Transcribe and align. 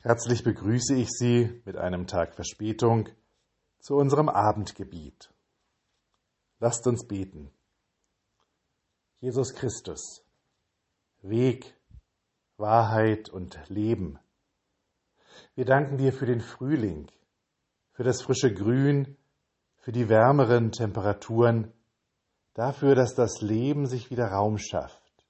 Herzlich 0.00 0.44
begrüße 0.44 0.94
ich 0.94 1.08
Sie 1.10 1.60
mit 1.64 1.76
einem 1.76 2.06
Tag 2.06 2.36
Verspätung 2.36 3.08
zu 3.80 3.96
unserem 3.96 4.28
Abendgebiet. 4.28 5.34
Lasst 6.60 6.86
uns 6.86 7.08
beten. 7.08 7.50
Jesus 9.18 9.54
Christus, 9.54 10.24
Weg, 11.20 11.74
Wahrheit 12.58 13.28
und 13.28 13.58
Leben. 13.68 14.20
Wir 15.56 15.64
danken 15.64 15.96
dir 15.96 16.12
für 16.12 16.26
den 16.26 16.42
Frühling, 16.42 17.10
für 17.90 18.04
das 18.04 18.22
frische 18.22 18.54
Grün, 18.54 19.16
für 19.78 19.90
die 19.90 20.08
wärmeren 20.08 20.70
Temperaturen, 20.70 21.72
dafür, 22.54 22.94
dass 22.94 23.16
das 23.16 23.40
Leben 23.40 23.86
sich 23.86 24.12
wieder 24.12 24.28
Raum 24.28 24.58
schafft. 24.58 25.26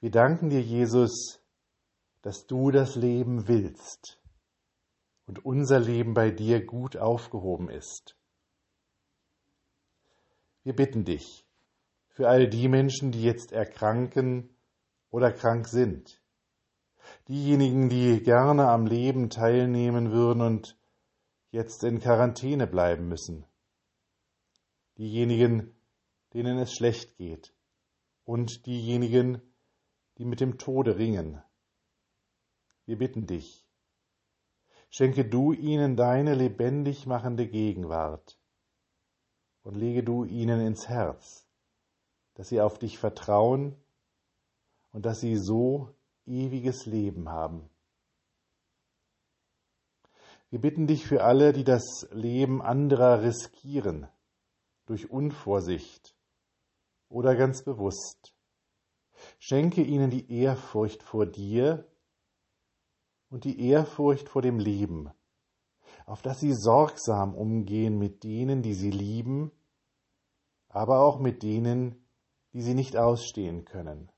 Wir 0.00 0.10
danken 0.10 0.48
dir, 0.48 0.62
Jesus, 0.62 1.41
dass 2.22 2.46
du 2.46 2.70
das 2.70 2.94
Leben 2.94 3.48
willst 3.48 4.20
und 5.26 5.44
unser 5.44 5.80
Leben 5.80 6.14
bei 6.14 6.30
dir 6.30 6.64
gut 6.64 6.96
aufgehoben 6.96 7.68
ist. 7.68 8.16
Wir 10.62 10.74
bitten 10.74 11.04
dich 11.04 11.44
für 12.08 12.28
all 12.28 12.48
die 12.48 12.68
Menschen, 12.68 13.10
die 13.10 13.22
jetzt 13.22 13.52
erkranken 13.52 14.54
oder 15.10 15.32
krank 15.32 15.66
sind, 15.66 16.20
diejenigen, 17.28 17.88
die 17.88 18.22
gerne 18.22 18.68
am 18.68 18.86
Leben 18.86 19.28
teilnehmen 19.28 20.12
würden 20.12 20.42
und 20.42 20.78
jetzt 21.50 21.82
in 21.82 21.98
Quarantäne 21.98 22.66
bleiben 22.66 23.08
müssen, 23.08 23.44
diejenigen, 24.98 25.74
denen 26.34 26.58
es 26.58 26.72
schlecht 26.72 27.16
geht 27.16 27.52
und 28.24 28.66
diejenigen, 28.66 29.42
die 30.18 30.24
mit 30.24 30.40
dem 30.40 30.58
Tode 30.58 30.96
ringen. 30.96 31.42
Wir 32.84 32.98
bitten 32.98 33.26
dich, 33.26 33.64
schenke 34.90 35.24
du 35.24 35.52
ihnen 35.52 35.96
deine 35.96 36.34
lebendig 36.34 37.06
machende 37.06 37.46
Gegenwart 37.46 38.38
und 39.62 39.76
lege 39.76 40.02
du 40.02 40.24
ihnen 40.24 40.60
ins 40.60 40.88
Herz, 40.88 41.46
dass 42.34 42.48
sie 42.48 42.60
auf 42.60 42.78
dich 42.78 42.98
vertrauen 42.98 43.76
und 44.92 45.06
dass 45.06 45.20
sie 45.20 45.36
so 45.36 45.94
ewiges 46.26 46.86
Leben 46.86 47.28
haben. 47.28 47.68
Wir 50.50 50.60
bitten 50.60 50.86
dich 50.86 51.06
für 51.06 51.24
alle, 51.24 51.52
die 51.52 51.64
das 51.64 52.06
Leben 52.10 52.60
anderer 52.60 53.22
riskieren, 53.22 54.06
durch 54.84 55.10
Unvorsicht 55.10 56.14
oder 57.08 57.36
ganz 57.36 57.62
bewusst. 57.62 58.34
Schenke 59.38 59.82
ihnen 59.82 60.10
die 60.10 60.30
Ehrfurcht 60.30 61.02
vor 61.02 61.24
dir 61.24 61.88
und 63.32 63.44
die 63.44 63.66
Ehrfurcht 63.66 64.28
vor 64.28 64.42
dem 64.42 64.58
Leben, 64.58 65.10
auf 66.04 66.20
dass 66.20 66.38
sie 66.38 66.52
sorgsam 66.52 67.34
umgehen 67.34 67.98
mit 67.98 68.24
denen, 68.24 68.60
die 68.60 68.74
sie 68.74 68.90
lieben, 68.90 69.50
aber 70.68 71.00
auch 71.00 71.18
mit 71.18 71.42
denen, 71.42 72.04
die 72.52 72.60
sie 72.60 72.74
nicht 72.74 72.94
ausstehen 72.94 73.64
können. 73.64 74.12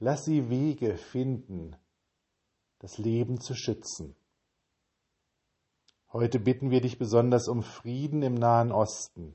Lass 0.00 0.26
sie 0.26 0.50
Wege 0.50 0.98
finden, 0.98 1.76
das 2.78 2.98
Leben 2.98 3.40
zu 3.40 3.54
schützen. 3.54 4.14
Heute 6.12 6.40
bitten 6.40 6.70
wir 6.70 6.82
dich 6.82 6.98
besonders 6.98 7.48
um 7.48 7.62
Frieden 7.62 8.20
im 8.20 8.34
Nahen 8.34 8.70
Osten. 8.70 9.34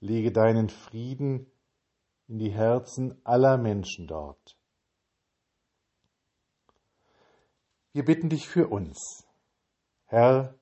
Lege 0.00 0.32
deinen 0.32 0.70
Frieden 0.70 1.46
in 2.26 2.38
die 2.38 2.50
Herzen 2.50 3.24
aller 3.24 3.58
Menschen 3.58 4.08
dort. 4.08 4.56
Wir 7.94 8.04
bitten 8.04 8.28
dich 8.28 8.48
für 8.48 8.66
uns. 8.66 9.24
Herr, 10.06 10.58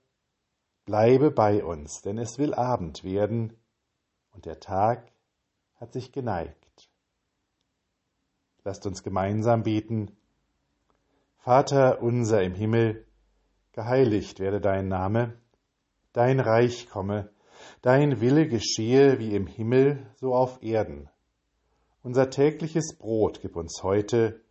bleibe 0.84 1.30
bei 1.30 1.64
uns, 1.64 2.02
denn 2.02 2.18
es 2.18 2.36
will 2.36 2.52
Abend 2.52 3.04
werden 3.04 3.56
und 4.32 4.44
der 4.44 4.60
Tag 4.60 5.10
hat 5.76 5.94
sich 5.94 6.12
geneigt. 6.12 6.90
Lasst 8.64 8.86
uns 8.86 9.02
gemeinsam 9.02 9.62
beten. 9.62 10.14
Vater 11.38 12.02
unser 12.02 12.42
im 12.42 12.52
Himmel, 12.54 13.06
geheiligt 13.72 14.38
werde 14.38 14.60
dein 14.60 14.88
Name, 14.88 15.40
dein 16.12 16.38
Reich 16.38 16.90
komme, 16.90 17.30
dein 17.80 18.20
Wille 18.20 18.46
geschehe 18.46 19.18
wie 19.18 19.34
im 19.34 19.46
Himmel, 19.46 20.06
so 20.16 20.34
auf 20.34 20.62
Erden. 20.62 21.08
Unser 22.02 22.28
tägliches 22.28 22.98
Brot 22.98 23.40
gib 23.40 23.56
uns 23.56 23.82
heute 23.82 24.44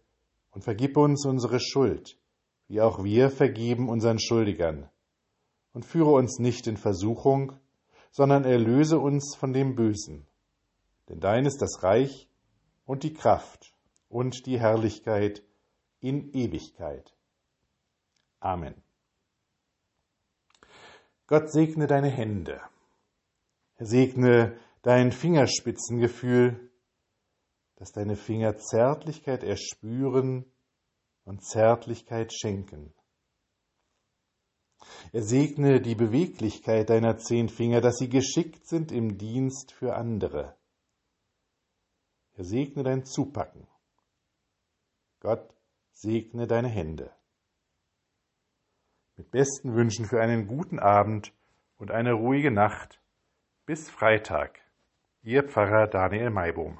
und 0.49 0.63
vergib 0.63 0.97
uns 0.97 1.27
unsere 1.27 1.59
Schuld, 1.59 2.17
wie 2.71 2.79
auch 2.79 3.03
wir 3.03 3.29
vergeben 3.29 3.89
unseren 3.89 4.17
Schuldigern. 4.17 4.89
Und 5.73 5.85
führe 5.85 6.11
uns 6.11 6.39
nicht 6.39 6.67
in 6.67 6.77
Versuchung, 6.77 7.51
sondern 8.11 8.45
erlöse 8.45 8.97
uns 8.97 9.35
von 9.35 9.51
dem 9.51 9.75
Bösen. 9.75 10.25
Denn 11.09 11.19
dein 11.19 11.45
ist 11.45 11.61
das 11.61 11.83
Reich 11.83 12.29
und 12.85 13.03
die 13.03 13.13
Kraft 13.13 13.75
und 14.07 14.45
die 14.45 14.57
Herrlichkeit 14.57 15.43
in 15.99 16.31
Ewigkeit. 16.31 17.13
Amen. 18.39 18.75
Gott 21.27 21.51
segne 21.51 21.87
deine 21.87 22.09
Hände. 22.09 22.61
Er 23.75 23.85
segne 23.85 24.57
dein 24.81 25.11
Fingerspitzengefühl, 25.11 26.71
dass 27.75 27.91
deine 27.91 28.15
Finger 28.15 28.55
Zärtlichkeit 28.55 29.43
erspüren 29.43 30.45
und 31.31 31.45
Zärtlichkeit 31.45 32.33
schenken. 32.33 32.93
Er 35.13 35.23
segne 35.23 35.79
die 35.79 35.95
Beweglichkeit 35.95 36.89
deiner 36.89 37.17
zehn 37.19 37.47
Finger, 37.47 37.79
dass 37.79 37.99
sie 37.99 38.09
geschickt 38.09 38.67
sind 38.67 38.91
im 38.91 39.17
Dienst 39.17 39.71
für 39.71 39.95
andere. 39.95 40.57
Er 42.33 42.43
segne 42.43 42.83
dein 42.83 43.05
Zupacken. 43.05 43.65
Gott 45.21 45.55
segne 45.93 46.47
deine 46.47 46.67
Hände. 46.67 47.13
Mit 49.15 49.31
besten 49.31 49.73
Wünschen 49.73 50.05
für 50.05 50.19
einen 50.19 50.47
guten 50.47 50.79
Abend 50.79 51.33
und 51.77 51.91
eine 51.91 52.11
ruhige 52.11 52.51
Nacht. 52.51 52.99
Bis 53.65 53.89
Freitag. 53.89 54.59
Ihr 55.21 55.47
Pfarrer 55.47 55.87
Daniel 55.87 56.29
Maibohm. 56.29 56.77